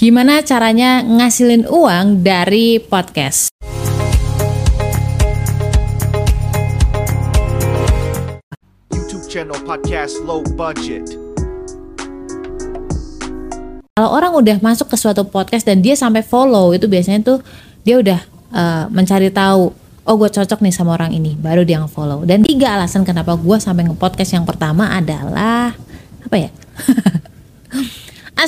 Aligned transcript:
Gimana 0.00 0.40
caranya 0.40 1.04
ngasilin 1.04 1.68
uang 1.68 2.24
dari 2.24 2.80
podcast? 2.80 3.52
YouTube 8.88 9.28
channel 9.28 9.60
podcast 9.60 10.16
low 10.24 10.40
budget. 10.56 11.04
Kalau 13.92 14.08
orang 14.08 14.32
udah 14.40 14.56
masuk 14.64 14.88
ke 14.88 14.96
suatu 14.96 15.28
podcast 15.28 15.68
dan 15.68 15.84
dia 15.84 15.92
sampai 15.92 16.24
follow 16.24 16.72
itu 16.72 16.88
biasanya 16.88 17.20
tuh 17.20 17.44
dia 17.84 18.00
udah 18.00 18.24
uh, 18.56 18.84
mencari 18.88 19.28
tahu 19.28 19.68
oh 20.08 20.14
gue 20.16 20.32
cocok 20.32 20.64
nih 20.64 20.72
sama 20.72 20.96
orang 20.96 21.12
ini 21.12 21.36
baru 21.36 21.60
dia 21.60 21.76
nge-follow 21.76 22.24
dan 22.24 22.40
tiga 22.40 22.72
alasan 22.72 23.04
kenapa 23.04 23.36
gue 23.36 23.56
sampai 23.60 23.84
nge-podcast 23.84 24.32
yang 24.32 24.48
pertama 24.48 24.96
adalah 24.96 25.76
apa 26.24 26.36
ya 26.40 26.48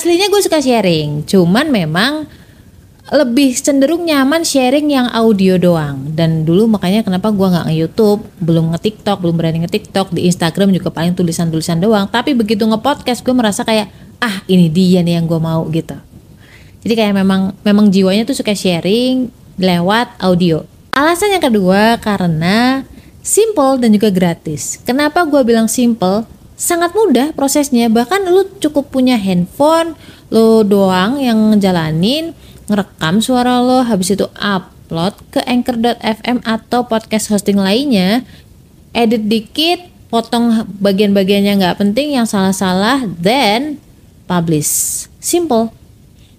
aslinya 0.03 0.27
gue 0.27 0.43
suka 0.43 0.59
sharing 0.59 1.23
cuman 1.23 1.71
memang 1.71 2.27
lebih 3.13 3.55
cenderung 3.55 4.09
nyaman 4.09 4.41
sharing 4.41 4.89
yang 4.89 5.07
audio 5.13 5.61
doang. 5.61 6.17
Dan 6.17 6.49
dulu 6.49 6.65
makanya 6.65 7.05
kenapa 7.05 7.29
gue 7.29 7.45
nggak 7.45 7.69
nge 7.69 7.77
YouTube 7.77 8.21
belum 8.41 8.73
nge 8.73 8.81
TikTok 8.89 9.21
belum 9.21 9.37
berani 9.37 9.63
nge 9.63 9.71
TikTok 9.79 10.17
di 10.17 10.27
Instagram 10.33 10.73
juga 10.73 10.89
paling 10.89 11.13
tulisan-tulisan 11.13 11.77
doang. 11.79 12.09
Tapi 12.09 12.33
begitu 12.33 12.65
nge 12.65 12.81
podcast 12.81 13.21
gue 13.21 13.31
merasa 13.37 13.69
kayak 13.69 13.93
ah 14.17 14.41
ini 14.49 14.73
dia 14.73 15.05
nih 15.05 15.21
yang 15.21 15.29
gue 15.29 15.37
mau 15.37 15.61
gitu. 15.69 15.93
Jadi 16.83 16.95
kayak 16.99 17.15
memang 17.21 17.53
memang 17.63 17.93
jiwanya 17.93 18.25
tuh 18.25 18.35
suka 18.35 18.57
sharing 18.57 19.29
lewat 19.61 20.17
audio. 20.17 20.65
Alasan 20.97 21.37
yang 21.37 21.45
kedua 21.45 22.01
karena 22.01 22.83
simple 23.21 23.77
dan 23.77 23.93
juga 23.93 24.09
gratis. 24.09 24.81
Kenapa 24.89 25.29
gue 25.29 25.45
bilang 25.45 25.69
simple 25.69 26.25
sangat 26.63 26.95
mudah 26.95 27.35
prosesnya. 27.35 27.91
Bahkan 27.91 28.31
lu 28.31 28.47
cukup 28.63 28.95
punya 28.95 29.19
handphone 29.19 29.99
lo 30.31 30.63
doang 30.63 31.19
yang 31.19 31.59
ngejalanin 31.59 32.39
ngerekam 32.71 33.19
suara 33.19 33.59
lo 33.59 33.83
habis 33.83 34.15
itu 34.15 34.25
upload 34.39 35.19
ke 35.35 35.43
anchor.fm 35.43 36.41
atau 36.47 36.87
podcast 36.87 37.35
hosting 37.35 37.59
lainnya 37.59 38.23
edit 38.95 39.27
dikit 39.27 39.91
potong 40.09 40.63
bagian-bagian 40.79 41.43
yang 41.43 41.57
nggak 41.59 41.83
penting 41.83 42.15
yang 42.15 42.25
salah-salah 42.25 43.03
then 43.19 43.83
publish. 44.31 45.05
Simple. 45.19 45.75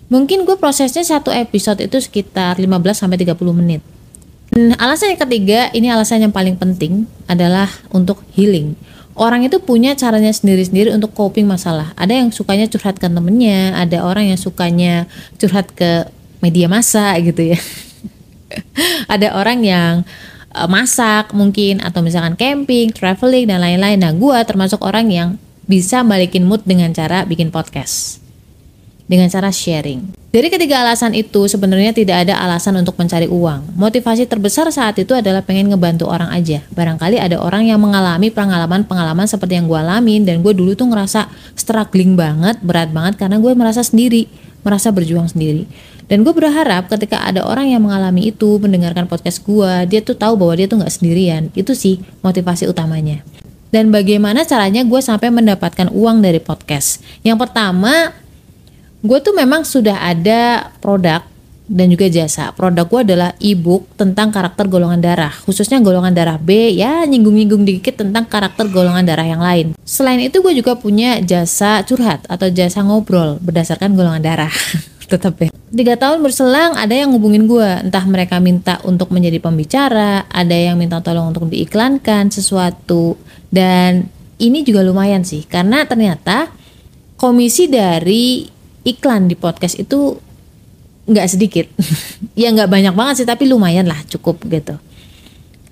Mungkin 0.08 0.46
gue 0.46 0.56
prosesnya 0.56 1.02
satu 1.02 1.34
episode 1.34 1.82
itu 1.82 1.98
sekitar 1.98 2.62
15 2.62 2.70
sampai 2.94 3.18
30 3.18 3.34
menit. 3.60 3.82
Dan 4.54 4.78
alasan 4.78 5.18
yang 5.18 5.22
ketiga 5.26 5.60
ini 5.74 5.90
alasan 5.90 6.22
yang 6.22 6.30
paling 6.30 6.54
penting 6.54 7.10
adalah 7.26 7.66
untuk 7.90 8.22
healing 8.38 8.78
orang 9.14 9.46
itu 9.46 9.62
punya 9.62 9.94
caranya 9.94 10.34
sendiri-sendiri 10.34 10.90
untuk 10.94 11.14
coping 11.14 11.46
masalah. 11.46 11.94
Ada 11.94 12.24
yang 12.24 12.30
sukanya 12.34 12.66
curhat 12.66 12.98
ke 12.98 13.06
temennya, 13.06 13.78
ada 13.78 14.06
orang 14.06 14.34
yang 14.34 14.40
sukanya 14.40 15.06
curhat 15.38 15.70
ke 15.74 16.10
media 16.42 16.66
massa 16.66 17.14
gitu 17.22 17.54
ya. 17.54 17.60
ada 19.14 19.38
orang 19.38 19.60
yang 19.62 19.94
uh, 20.56 20.70
masak 20.70 21.34
mungkin 21.36 21.82
atau 21.84 22.02
misalkan 22.02 22.34
camping, 22.40 22.90
traveling 22.90 23.50
dan 23.50 23.62
lain-lain. 23.62 24.00
Nah, 24.02 24.14
gua 24.16 24.42
termasuk 24.48 24.82
orang 24.82 25.10
yang 25.10 25.30
bisa 25.70 26.04
balikin 26.04 26.44
mood 26.44 26.66
dengan 26.66 26.92
cara 26.92 27.24
bikin 27.24 27.54
podcast. 27.54 28.23
Dengan 29.14 29.30
cara 29.30 29.54
sharing. 29.54 30.26
Dari 30.34 30.50
ketiga 30.50 30.82
alasan 30.82 31.14
itu 31.14 31.46
sebenarnya 31.46 31.94
tidak 31.94 32.26
ada 32.26 32.42
alasan 32.42 32.74
untuk 32.82 32.98
mencari 32.98 33.30
uang. 33.30 33.78
Motivasi 33.78 34.26
terbesar 34.26 34.66
saat 34.74 34.98
itu 34.98 35.14
adalah 35.14 35.46
pengen 35.46 35.70
ngebantu 35.70 36.10
orang 36.10 36.34
aja. 36.34 36.66
Barangkali 36.74 37.22
ada 37.22 37.38
orang 37.38 37.70
yang 37.70 37.78
mengalami 37.78 38.34
pengalaman-pengalaman 38.34 39.30
seperti 39.30 39.62
yang 39.62 39.70
gue 39.70 39.78
alamin 39.78 40.26
dan 40.26 40.42
gue 40.42 40.58
dulu 40.58 40.74
tuh 40.74 40.90
ngerasa 40.90 41.30
struggling 41.54 42.18
banget, 42.18 42.58
berat 42.66 42.90
banget 42.90 43.22
karena 43.22 43.38
gue 43.38 43.54
merasa 43.54 43.86
sendiri, 43.86 44.26
merasa 44.66 44.90
berjuang 44.90 45.30
sendiri. 45.30 45.70
Dan 46.10 46.26
gue 46.26 46.34
berharap 46.34 46.90
ketika 46.90 47.22
ada 47.22 47.46
orang 47.46 47.70
yang 47.70 47.86
mengalami 47.86 48.34
itu 48.34 48.58
mendengarkan 48.58 49.06
podcast 49.06 49.46
gue, 49.46 49.94
dia 49.94 50.02
tuh 50.02 50.18
tahu 50.18 50.42
bahwa 50.42 50.58
dia 50.58 50.66
tuh 50.66 50.82
nggak 50.82 50.90
sendirian. 50.90 51.54
Itu 51.54 51.78
sih 51.78 52.02
motivasi 52.26 52.66
utamanya. 52.66 53.22
Dan 53.70 53.94
bagaimana 53.94 54.42
caranya 54.46 54.82
gue 54.82 55.02
sampai 55.02 55.30
mendapatkan 55.30 55.94
uang 55.94 56.26
dari 56.26 56.42
podcast? 56.42 57.02
Yang 57.22 57.46
pertama, 57.46 58.14
gue 59.04 59.18
tuh 59.20 59.36
memang 59.36 59.68
sudah 59.68 60.00
ada 60.00 60.72
produk 60.80 61.22
dan 61.68 61.88
juga 61.92 62.08
jasa. 62.12 62.52
Produk 62.56 62.88
gue 62.88 63.02
adalah 63.12 63.30
e-book 63.40 63.88
tentang 63.96 64.32
karakter 64.32 64.68
golongan 64.68 65.00
darah, 65.00 65.32
khususnya 65.44 65.80
golongan 65.80 66.12
darah 66.12 66.40
B, 66.40 66.76
ya 66.76 67.04
nyinggung-nyinggung 67.08 67.64
dikit 67.64 68.00
tentang 68.00 68.28
karakter 68.28 68.68
golongan 68.68 69.04
darah 69.04 69.28
yang 69.28 69.44
lain. 69.44 69.76
Selain 69.84 70.20
itu 70.20 70.40
gue 70.44 70.54
juga 70.56 70.76
punya 70.76 71.20
jasa 71.24 71.84
curhat 71.88 72.24
atau 72.28 72.48
jasa 72.52 72.84
ngobrol 72.84 73.40
berdasarkan 73.44 73.96
golongan 73.96 74.24
darah. 74.24 74.54
Tetap 75.12 75.36
ya. 75.40 75.50
Tiga 75.74 76.00
tahun 76.00 76.24
berselang 76.24 76.80
ada 76.80 76.96
yang 76.96 77.12
ngubungin 77.12 77.46
gue, 77.46 77.70
entah 77.84 78.04
mereka 78.08 78.40
minta 78.40 78.80
untuk 78.88 79.12
menjadi 79.12 79.40
pembicara, 79.44 80.26
ada 80.32 80.56
yang 80.56 80.80
minta 80.80 81.04
tolong 81.04 81.32
untuk 81.36 81.52
diiklankan 81.52 82.32
sesuatu, 82.32 83.20
dan 83.52 84.08
ini 84.40 84.64
juga 84.64 84.82
lumayan 84.82 85.22
sih, 85.28 85.44
karena 85.46 85.86
ternyata 85.86 86.50
komisi 87.20 87.70
dari 87.70 88.53
iklan 88.84 89.32
di 89.32 89.36
podcast 89.36 89.80
itu 89.80 90.20
nggak 91.08 91.28
sedikit. 91.28 91.68
Ya 92.34 92.50
nggak 92.50 92.66
banyak 92.66 92.98
banget 92.98 93.16
sih 93.22 93.28
tapi 93.30 93.46
lumayan 93.46 93.86
lah 93.86 94.02
cukup 94.10 94.42
gitu. 94.50 94.74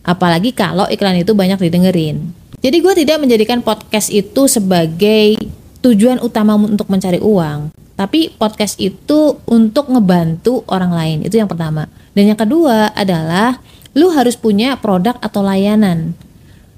Apalagi 0.06 0.54
kalau 0.54 0.86
iklan 0.86 1.18
itu 1.18 1.34
banyak 1.34 1.58
didengerin. 1.58 2.22
Jadi 2.62 2.78
gue 2.78 2.94
tidak 3.02 3.18
menjadikan 3.18 3.66
podcast 3.66 4.14
itu 4.14 4.46
sebagai 4.46 5.42
tujuan 5.82 6.22
utama 6.22 6.54
untuk 6.54 6.86
mencari 6.94 7.18
uang 7.18 7.74
tapi 7.98 8.30
podcast 8.34 8.78
itu 8.78 9.42
untuk 9.50 9.90
ngebantu 9.90 10.62
orang 10.70 10.94
lain. 10.94 11.18
Itu 11.26 11.42
yang 11.42 11.50
pertama. 11.50 11.90
Dan 12.14 12.30
yang 12.30 12.38
kedua 12.38 12.94
adalah 12.94 13.58
lu 13.98 14.14
harus 14.14 14.38
punya 14.38 14.78
produk 14.78 15.18
atau 15.18 15.42
layanan. 15.42 16.14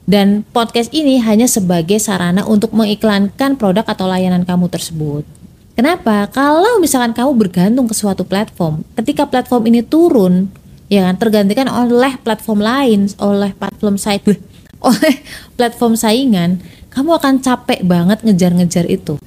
Dan 0.07 0.47
podcast 0.51 0.91
ini 0.95 1.19
hanya 1.19 1.47
sebagai 1.47 2.00
sarana 2.00 2.44
untuk 2.47 2.71
mengiklankan 2.71 3.59
produk 3.59 3.83
atau 3.83 4.07
layanan 4.07 4.47
kamu 4.47 4.67
tersebut 4.67 5.42
Kenapa? 5.73 6.29
Kalau 6.29 6.78
misalkan 6.78 7.17
kamu 7.17 7.34
bergantung 7.34 7.89
ke 7.89 7.97
suatu 7.97 8.22
platform, 8.22 8.85
ketika 8.94 9.25
platform 9.25 9.73
ini 9.73 9.81
turun, 9.81 10.45
ya 10.85 11.09
kan 11.09 11.17
tergantikan 11.17 11.66
oleh 11.66 12.13
platform 12.22 12.61
lain, 12.61 13.09
oleh 13.17 13.57
platform 13.57 13.97
side, 13.97 14.22
oleh 14.89 15.16
platform 15.57 15.97
saingan, 15.97 16.62
kamu 16.94 17.17
akan 17.17 17.41
capek 17.41 17.81
banget 17.81 18.22
ngejar-ngejar 18.22 18.85
itu. 18.85 19.17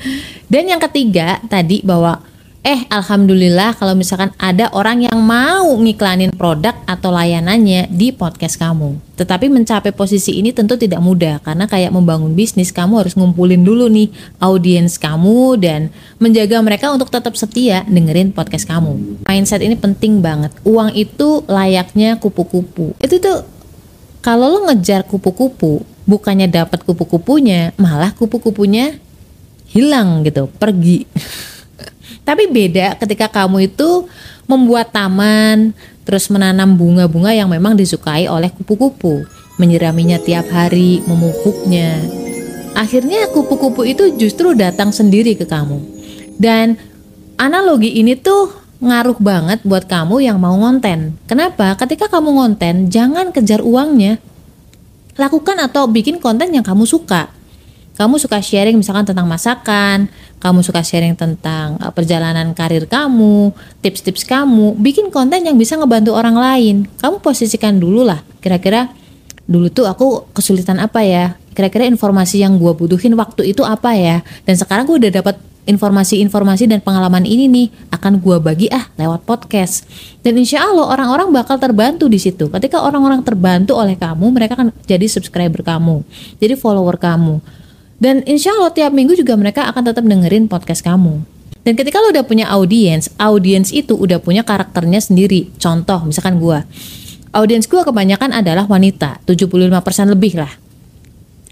Dan 0.46 0.70
yang 0.70 0.78
ketiga 0.78 1.42
tadi 1.50 1.82
bahwa 1.82 2.22
eh 2.66 2.82
alhamdulillah 2.90 3.78
kalau 3.78 3.94
misalkan 3.94 4.34
ada 4.42 4.66
orang 4.74 5.06
yang 5.06 5.14
mau 5.22 5.70
ngiklanin 5.78 6.34
produk 6.34 6.74
atau 6.82 7.14
layanannya 7.14 7.86
di 7.94 8.10
podcast 8.10 8.58
kamu. 8.58 8.98
Tetapi 9.14 9.46
mencapai 9.46 9.94
posisi 9.94 10.42
ini 10.42 10.50
tentu 10.50 10.74
tidak 10.74 10.98
mudah 10.98 11.38
karena 11.46 11.70
kayak 11.70 11.94
membangun 11.94 12.34
bisnis 12.34 12.74
kamu 12.74 13.06
harus 13.06 13.14
ngumpulin 13.14 13.62
dulu 13.62 13.86
nih 13.86 14.10
audiens 14.42 14.98
kamu 14.98 15.62
dan 15.62 15.94
menjaga 16.18 16.58
mereka 16.58 16.90
untuk 16.90 17.06
tetap 17.06 17.38
setia 17.38 17.86
dengerin 17.86 18.34
podcast 18.34 18.66
kamu. 18.66 19.22
Mindset 19.30 19.62
ini 19.62 19.78
penting 19.78 20.18
banget. 20.18 20.50
Uang 20.66 20.90
itu 20.98 21.46
layaknya 21.46 22.18
kupu-kupu. 22.18 22.98
Itu 22.98 23.22
tuh 23.22 23.46
kalau 24.26 24.50
lo 24.50 24.66
ngejar 24.66 25.06
kupu-kupu 25.06 25.86
bukannya 26.02 26.50
dapat 26.50 26.82
kupu-kupunya, 26.82 27.70
malah 27.78 28.10
kupu-kupunya 28.10 28.98
hilang 29.70 30.26
gitu, 30.26 30.50
pergi. 30.58 31.06
Tapi 32.26 32.50
beda 32.50 32.98
ketika 32.98 33.30
kamu 33.30 33.70
itu 33.70 34.10
membuat 34.50 34.90
taman, 34.90 35.70
terus 36.02 36.26
menanam 36.26 36.74
bunga-bunga 36.74 37.30
yang 37.30 37.46
memang 37.46 37.78
disukai 37.78 38.26
oleh 38.26 38.50
kupu-kupu, 38.50 39.22
menyiraminya 39.62 40.18
tiap 40.18 40.50
hari, 40.50 41.06
memupuknya. 41.06 42.02
Akhirnya 42.74 43.30
kupu-kupu 43.30 43.86
itu 43.86 44.10
justru 44.18 44.58
datang 44.58 44.90
sendiri 44.90 45.38
ke 45.38 45.46
kamu. 45.46 45.78
Dan 46.34 46.74
analogi 47.38 47.94
ini 47.94 48.18
tuh 48.18 48.50
ngaruh 48.82 49.16
banget 49.22 49.62
buat 49.62 49.86
kamu 49.86 50.26
yang 50.26 50.42
mau 50.42 50.58
ngonten. 50.58 51.14
Kenapa? 51.30 51.78
Ketika 51.78 52.10
kamu 52.10 52.42
ngonten, 52.42 52.90
jangan 52.90 53.30
kejar 53.30 53.62
uangnya. 53.62 54.18
Lakukan 55.16 55.62
atau 55.62 55.88
bikin 55.88 56.20
konten 56.20 56.52
yang 56.52 56.66
kamu 56.66 56.84
suka 56.84 57.32
kamu 57.96 58.20
suka 58.20 58.44
sharing 58.44 58.76
misalkan 58.76 59.08
tentang 59.08 59.24
masakan, 59.24 60.12
kamu 60.36 60.60
suka 60.60 60.84
sharing 60.84 61.16
tentang 61.16 61.80
uh, 61.80 61.88
perjalanan 61.88 62.52
karir 62.52 62.84
kamu, 62.84 63.56
tips-tips 63.80 64.28
kamu, 64.28 64.76
bikin 64.76 65.08
konten 65.08 65.40
yang 65.48 65.56
bisa 65.56 65.80
ngebantu 65.80 66.12
orang 66.12 66.36
lain. 66.36 66.76
Kamu 67.00 67.24
posisikan 67.24 67.80
dulu 67.80 68.04
lah, 68.04 68.20
kira-kira 68.44 68.92
dulu 69.48 69.72
tuh 69.72 69.88
aku 69.88 70.28
kesulitan 70.36 70.76
apa 70.76 71.00
ya? 71.00 71.40
Kira-kira 71.56 71.88
informasi 71.88 72.44
yang 72.44 72.60
gue 72.60 72.68
butuhin 72.76 73.16
waktu 73.16 73.56
itu 73.56 73.64
apa 73.64 73.96
ya? 73.96 74.20
Dan 74.44 74.60
sekarang 74.60 74.84
gue 74.84 75.00
udah 75.00 75.12
dapat 75.24 75.40
informasi-informasi 75.66 76.70
dan 76.70 76.78
pengalaman 76.84 77.26
ini 77.26 77.50
nih 77.50 77.66
akan 77.90 78.20
gue 78.20 78.36
bagi 78.44 78.68
ah 78.68 78.92
lewat 79.00 79.24
podcast. 79.24 79.88
Dan 80.20 80.36
insya 80.36 80.68
Allah 80.68 80.84
orang-orang 80.92 81.32
bakal 81.32 81.56
terbantu 81.56 82.12
di 82.12 82.20
situ. 82.20 82.52
Ketika 82.52 82.84
orang-orang 82.84 83.24
terbantu 83.24 83.72
oleh 83.72 83.96
kamu, 83.96 84.36
mereka 84.36 84.52
akan 84.60 84.68
jadi 84.84 85.08
subscriber 85.08 85.64
kamu, 85.64 86.04
jadi 86.36 86.54
follower 86.60 87.00
kamu 87.00 87.40
dan 87.96 88.20
insya 88.28 88.52
Allah 88.52 88.72
tiap 88.76 88.92
minggu 88.92 89.16
juga 89.16 89.32
mereka 89.40 89.68
akan 89.72 89.82
tetap 89.88 90.04
dengerin 90.04 90.52
podcast 90.52 90.84
kamu. 90.84 91.24
Dan 91.66 91.74
ketika 91.74 91.98
lo 91.98 92.14
udah 92.14 92.22
punya 92.22 92.46
audiens, 92.46 93.10
audiens 93.18 93.74
itu 93.74 93.98
udah 93.98 94.22
punya 94.22 94.46
karakternya 94.46 95.02
sendiri. 95.02 95.50
Contoh, 95.58 96.06
misalkan 96.06 96.38
gua. 96.38 96.62
Audiens 97.34 97.66
gua 97.66 97.82
kebanyakan 97.82 98.30
adalah 98.30 98.70
wanita, 98.70 99.18
75% 99.26 100.14
lebih 100.14 100.38
lah. 100.38 100.52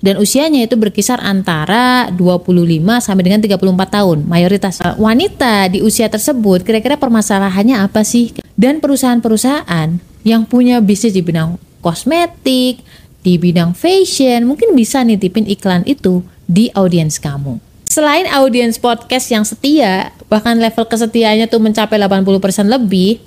Dan 0.05 0.21
usianya 0.21 0.69
itu 0.69 0.77
berkisar 0.77 1.17
antara 1.19 2.13
25 2.13 3.01
sampai 3.01 3.23
dengan 3.25 3.41
34 3.41 3.89
tahun, 3.89 4.19
mayoritas. 4.29 4.85
Uh, 4.85 4.95
wanita 5.01 5.73
di 5.73 5.81
usia 5.81 6.13
tersebut 6.13 6.61
kira-kira 6.61 7.01
permasalahannya 7.01 7.81
apa 7.81 8.05
sih? 8.05 8.37
Dan 8.53 8.85
perusahaan-perusahaan 8.85 9.97
yang 10.23 10.45
punya 10.45 10.85
bisnis 10.85 11.17
di 11.17 11.25
bidang 11.25 11.57
kosmetik, 11.81 12.85
di 13.25 13.41
bidang 13.41 13.73
fashion, 13.73 14.45
mungkin 14.45 14.77
bisa 14.77 15.01
nitipin 15.01 15.49
iklan 15.49 15.83
itu 15.89 16.21
di 16.45 16.69
audiens 16.77 17.17
kamu. 17.21 17.61
Selain 17.89 18.27
audiens 18.33 18.81
podcast 18.81 19.31
yang 19.31 19.47
setia, 19.47 20.11
bahkan 20.27 20.59
level 20.59 20.83
kesetiaannya 20.89 21.47
tuh 21.47 21.63
mencapai 21.63 21.95
80% 21.95 22.67
lebih, 22.67 23.23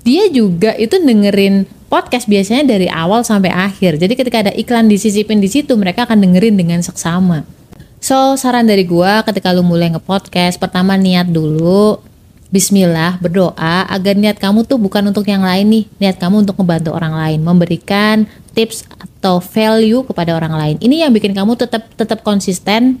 dia 0.00 0.24
juga 0.32 0.72
itu 0.80 0.96
dengerin 0.96 1.68
podcast 1.92 2.24
biasanya 2.24 2.64
dari 2.64 2.88
awal 2.88 3.20
sampai 3.26 3.52
akhir. 3.52 4.00
Jadi 4.00 4.14
ketika 4.16 4.40
ada 4.40 4.52
iklan 4.56 4.88
disisipin 4.88 5.42
di 5.42 5.52
situ, 5.52 5.76
mereka 5.76 6.08
akan 6.08 6.16
dengerin 6.16 6.56
dengan 6.56 6.80
seksama. 6.80 7.44
So, 8.00 8.40
saran 8.40 8.64
dari 8.64 8.88
gua 8.88 9.20
ketika 9.20 9.52
lu 9.52 9.60
mulai 9.60 9.92
nge-podcast, 9.92 10.56
pertama 10.56 10.96
niat 10.96 11.28
dulu 11.28 12.00
Bismillah 12.50 13.22
berdoa 13.22 13.86
agar 13.86 14.18
niat 14.18 14.42
kamu 14.42 14.66
tuh 14.66 14.74
bukan 14.74 15.14
untuk 15.14 15.22
yang 15.22 15.46
lain 15.46 15.70
nih, 15.70 15.84
niat 16.02 16.18
kamu 16.18 16.42
untuk 16.42 16.58
membantu 16.58 16.90
orang 16.90 17.14
lain, 17.14 17.38
memberikan 17.46 18.26
tips 18.52 18.86
atau 18.90 19.38
value 19.38 20.02
kepada 20.04 20.34
orang 20.36 20.54
lain. 20.54 20.76
Ini 20.82 21.06
yang 21.06 21.12
bikin 21.14 21.32
kamu 21.32 21.56
tetap 21.56 21.86
tetap 21.94 22.20
konsisten 22.26 23.00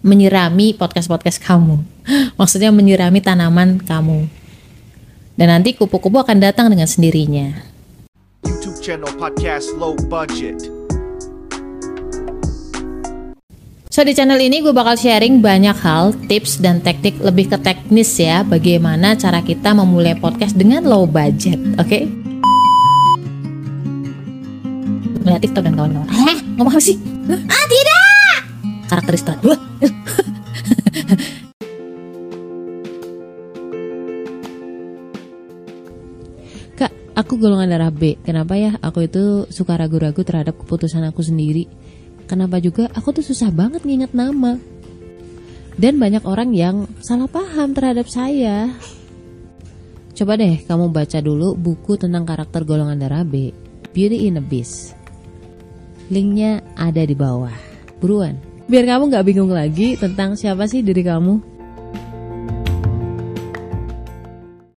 menyirami 0.00 0.72
podcast-podcast 0.76 1.42
kamu. 1.44 1.80
Maksudnya 2.40 2.72
menyirami 2.72 3.20
tanaman 3.20 3.80
kamu. 3.84 4.26
Dan 5.36 5.48
nanti 5.48 5.72
kupu-kupu 5.72 6.20
akan 6.20 6.36
datang 6.40 6.68
dengan 6.68 6.88
sendirinya. 6.88 7.64
YouTube 8.44 8.80
channel 8.80 9.12
podcast 9.16 9.72
low 9.76 9.96
budget. 10.08 10.80
So 13.90 14.06
di 14.06 14.14
channel 14.14 14.38
ini 14.38 14.62
gue 14.62 14.70
bakal 14.70 14.94
sharing 14.94 15.42
banyak 15.42 15.74
hal, 15.82 16.14
tips 16.30 16.62
dan 16.62 16.78
teknik 16.78 17.18
lebih 17.18 17.50
ke 17.50 17.58
teknis 17.58 18.22
ya 18.22 18.46
Bagaimana 18.46 19.18
cara 19.18 19.42
kita 19.42 19.74
memulai 19.74 20.14
podcast 20.14 20.54
dengan 20.54 20.86
low 20.86 21.10
budget, 21.10 21.58
oke? 21.74 21.90
Okay? 21.90 22.19
Melihat 25.20 25.40
TikTok 25.44 25.62
dan 25.68 25.76
kawan-kawan 25.76 26.08
Hah? 26.08 26.36
Ngomong 26.56 26.72
apa 26.72 26.80
sih? 26.80 26.96
Ah 27.28 27.64
tidak! 27.68 28.40
Karakteristik 28.88 29.36
Kak, 36.80 36.92
aku 37.12 37.36
golongan 37.36 37.68
darah 37.68 37.92
B. 37.92 38.16
Kenapa 38.24 38.56
ya 38.56 38.80
aku 38.80 39.04
itu 39.04 39.44
suka 39.52 39.76
ragu-ragu 39.76 40.24
terhadap 40.24 40.56
keputusan 40.56 41.04
aku 41.04 41.20
sendiri? 41.20 41.68
Kenapa 42.24 42.56
juga 42.56 42.88
aku 42.96 43.12
tuh 43.20 43.24
susah 43.26 43.52
banget 43.52 43.84
nginget 43.84 44.16
nama? 44.16 44.56
Dan 45.76 46.00
banyak 46.00 46.24
orang 46.24 46.52
yang 46.56 46.88
salah 47.04 47.28
paham 47.28 47.76
terhadap 47.76 48.08
saya. 48.08 48.72
Coba 50.16 50.36
deh 50.36 50.60
kamu 50.64 50.92
baca 50.92 51.18
dulu 51.24 51.56
buku 51.56 51.96
tentang 51.96 52.28
karakter 52.28 52.68
golongan 52.68 53.00
darah 53.00 53.24
B, 53.24 53.48
Beauty 53.96 54.28
in 54.28 54.36
a 54.36 54.44
Beast. 54.44 54.99
Linknya 56.10 56.58
ada 56.74 57.06
di 57.06 57.14
bawah. 57.14 57.54
Buruan. 58.02 58.34
Biar 58.66 58.82
kamu 58.82 59.14
gak 59.14 59.26
bingung 59.26 59.54
lagi 59.54 59.94
tentang 59.94 60.34
siapa 60.34 60.66
sih 60.66 60.82
diri 60.82 61.06
kamu. 61.06 61.59